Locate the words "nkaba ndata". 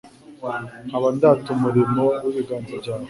0.87-1.47